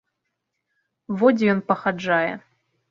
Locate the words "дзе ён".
1.37-1.65